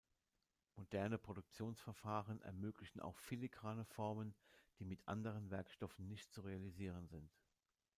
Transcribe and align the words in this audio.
Moderne 0.77 1.19
Produktionsverfahren 1.19 2.41
ermöglichen 2.41 3.01
auch 3.01 3.19
filigrane 3.19 3.85
Formen, 3.85 4.33
die 4.79 4.83
mit 4.85 5.07
anderen 5.07 5.51
Werkstoffen 5.51 6.07
nicht 6.07 6.31
zu 6.33 6.41
realisieren 6.41 7.05
sind. 7.07 7.29